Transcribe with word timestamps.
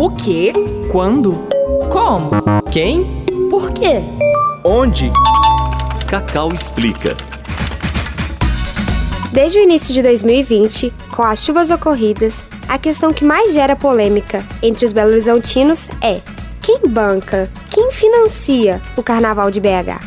O 0.00 0.08
quê? 0.08 0.54
Quando? 0.90 1.46
Como? 1.90 2.30
Quem? 2.72 3.26
Por 3.50 3.70
quê? 3.70 4.00
Onde? 4.64 5.12
Cacau 6.08 6.50
explica. 6.54 7.14
Desde 9.30 9.58
o 9.58 9.62
início 9.62 9.92
de 9.92 10.00
2020, 10.00 10.90
com 11.14 11.22
as 11.22 11.44
chuvas 11.44 11.68
ocorridas, 11.68 12.42
a 12.66 12.78
questão 12.78 13.12
que 13.12 13.26
mais 13.26 13.52
gera 13.52 13.76
polêmica 13.76 14.42
entre 14.62 14.86
os 14.86 14.92
belo-horizontinos 14.94 15.90
é 16.00 16.22
quem 16.62 16.80
banca, 16.88 17.50
quem 17.68 17.92
financia 17.92 18.80
o 18.96 19.02
Carnaval 19.02 19.50
de 19.50 19.60
BH? 19.60 20.00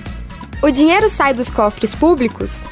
O 0.63 0.71
dinheiro 0.71 1.07
sai 1.07 1.35
dos 1.35 1.51
cofres 1.51 1.93
públicos? 1.93 2.63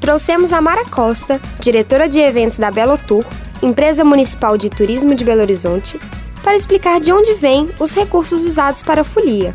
Trouxemos 0.00 0.52
a 0.52 0.60
Mara 0.60 0.84
Costa, 0.84 1.40
diretora 1.58 2.08
de 2.08 2.20
eventos 2.20 2.58
da 2.58 2.70
Belo 2.70 2.96
Tour, 2.96 3.24
empresa 3.60 4.04
municipal 4.04 4.56
de 4.56 4.70
turismo 4.70 5.12
de 5.12 5.24
Belo 5.24 5.40
Horizonte, 5.40 5.98
para 6.42 6.56
explicar 6.56 7.00
de 7.00 7.12
onde 7.12 7.34
vêm 7.34 7.70
os 7.78 7.94
recursos 7.94 8.44
usados 8.44 8.82
para 8.82 9.02
a 9.02 9.04
folia 9.04 9.54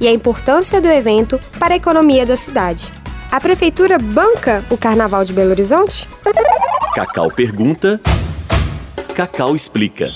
e 0.00 0.08
a 0.08 0.12
importância 0.12 0.80
do 0.80 0.88
evento 0.88 1.38
para 1.58 1.74
a 1.74 1.76
economia 1.76 2.26
da 2.26 2.36
cidade. 2.36 2.90
A 3.30 3.40
prefeitura 3.40 3.98
banca 3.98 4.64
o 4.70 4.76
Carnaval 4.76 5.24
de 5.24 5.32
Belo 5.32 5.50
Horizonte? 5.50 6.08
Cacau 6.94 7.30
pergunta. 7.30 8.00
Cacau 9.14 9.54
explica. 9.54 10.10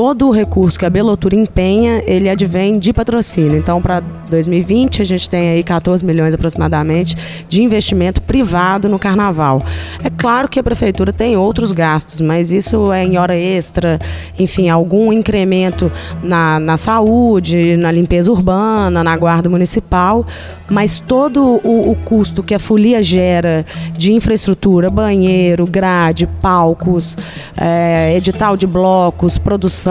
Todo 0.00 0.28
o 0.28 0.30
recurso 0.30 0.78
que 0.78 0.86
a 0.86 0.88
Belotur 0.88 1.34
empenha, 1.34 2.02
ele 2.06 2.30
advém 2.30 2.78
de 2.78 2.90
patrocínio. 2.90 3.58
Então, 3.58 3.82
para 3.82 4.00
2020, 4.30 5.02
a 5.02 5.04
gente 5.04 5.28
tem 5.28 5.50
aí 5.50 5.62
14 5.62 6.02
milhões 6.02 6.32
aproximadamente 6.32 7.14
de 7.50 7.62
investimento 7.62 8.22
privado 8.22 8.88
no 8.88 8.98
carnaval. 8.98 9.60
É 10.02 10.08
claro 10.08 10.48
que 10.48 10.58
a 10.58 10.62
prefeitura 10.62 11.12
tem 11.12 11.36
outros 11.36 11.70
gastos, 11.70 12.18
mas 12.18 12.50
isso 12.50 12.90
é 12.90 13.04
em 13.04 13.18
hora 13.18 13.36
extra, 13.36 13.98
enfim, 14.38 14.70
algum 14.70 15.12
incremento 15.12 15.92
na, 16.22 16.58
na 16.58 16.78
saúde, 16.78 17.76
na 17.76 17.92
limpeza 17.92 18.32
urbana, 18.32 19.04
na 19.04 19.14
guarda 19.18 19.50
municipal, 19.50 20.24
mas 20.70 20.98
todo 20.98 21.60
o, 21.62 21.90
o 21.90 21.94
custo 21.94 22.42
que 22.42 22.54
a 22.54 22.58
folia 22.58 23.02
gera 23.02 23.66
de 23.92 24.14
infraestrutura, 24.14 24.88
banheiro, 24.88 25.66
grade, 25.66 26.26
palcos, 26.40 27.18
é, 27.60 28.16
edital 28.16 28.56
de 28.56 28.66
blocos, 28.66 29.36
produção 29.36 29.89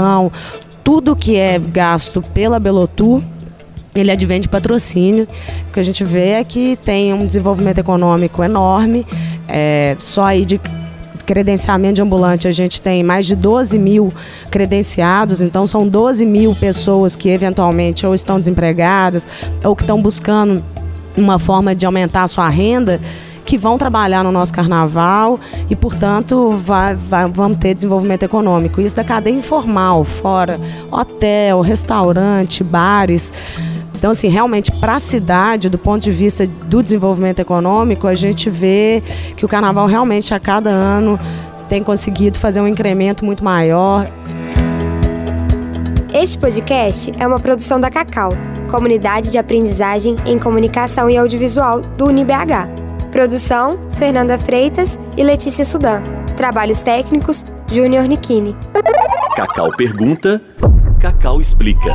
tudo 0.84 1.16
que 1.16 1.36
é 1.36 1.60
gasto 1.60 2.22
pela 2.34 2.60
Belotur 2.60 3.22
ele 3.96 4.12
advém 4.12 4.40
de 4.40 4.48
patrocínio. 4.48 5.28
O 5.68 5.74
que 5.74 5.80
a 5.80 5.84
gente 5.84 6.04
vê 6.04 6.30
é 6.30 6.44
que 6.44 6.78
tem 6.78 7.14
um 7.14 7.26
desenvolvimento 7.26 7.80
econômico 7.80 8.44
enorme. 8.44 9.06
É, 9.48 9.96
só 10.00 10.26
aí 10.26 10.46
de 10.46 10.60
credenciamento 11.26 11.96
de 11.96 12.02
ambulante 12.02 12.48
a 12.48 12.52
gente 12.52 12.82
tem 12.82 13.04
mais 13.04 13.26
de 13.28 13.36
12 13.36 13.78
mil 13.78 14.12
credenciados, 14.50 15.42
então 15.42 15.68
são 15.68 15.88
12 15.88 16.26
mil 16.26 16.56
pessoas 16.56 17.16
que 17.16 17.30
eventualmente 17.30 18.04
ou 18.04 18.16
estão 18.16 18.40
desempregadas 18.40 19.28
ou 19.64 19.76
que 19.76 19.84
estão 19.84 20.02
buscando 20.02 20.64
uma 21.16 21.38
forma 21.38 21.76
de 21.76 21.86
aumentar 21.86 22.24
a 22.24 22.28
sua 22.28 22.50
renda 22.50 23.00
que 23.50 23.58
vão 23.58 23.80
trabalhar 23.80 24.24
no 24.24 24.32
nosso 24.32 24.54
carnaval 24.54 25.40
e, 25.68 25.76
portanto, 25.76 26.52
vai, 26.52 26.94
vai, 26.94 27.28
vamos 27.28 27.58
ter 27.58 27.74
desenvolvimento 27.74 28.22
econômico. 28.22 28.80
Isso 28.80 28.96
da 28.96 29.04
cadeia 29.04 29.34
informal, 29.34 30.04
fora 30.04 30.60
hotel, 30.92 31.60
restaurante, 31.62 32.64
bares. 32.64 33.34
Então, 33.98 34.12
assim, 34.12 34.28
realmente, 34.28 34.72
para 34.74 34.94
a 34.94 35.00
cidade, 35.00 35.68
do 35.68 35.80
ponto 35.80 36.04
de 36.04 36.12
vista 36.12 36.46
do 36.46 36.84
desenvolvimento 36.84 37.40
econômico, 37.40 38.06
a 38.06 38.14
gente 38.14 38.52
vê 38.52 39.02
que 39.36 39.44
o 39.44 39.48
carnaval 39.48 39.88
realmente, 39.88 40.32
a 40.32 40.40
cada 40.40 40.70
ano, 40.70 41.20
tem 41.68 41.84
conseguido 41.84 42.38
fazer 42.38 42.62
um 42.62 42.68
incremento 42.68 43.26
muito 43.26 43.44
maior. 43.44 44.08
Este 46.14 46.38
podcast 46.38 47.12
é 47.18 47.26
uma 47.26 47.40
produção 47.40 47.80
da 47.80 47.90
Cacau, 47.90 48.30
Comunidade 48.70 49.32
de 49.32 49.40
Aprendizagem 49.40 50.18
em 50.28 50.38
Comunicação 50.38 51.10
e 51.10 51.18
Audiovisual 51.18 51.82
do 51.82 52.06
UniBH. 52.06 52.79
Produção: 53.20 53.78
Fernanda 53.98 54.40
Freitas 54.40 54.98
e 55.18 55.24
Letícia 55.26 55.66
Sudan. 55.66 56.02
Trabalhos 56.38 56.82
técnicos: 56.82 57.46
Júnior 57.68 58.06
Nikini. 58.06 58.56
Cacau 59.36 59.76
pergunta, 59.76 60.42
Cacau 61.02 61.42
explica. 61.42 61.94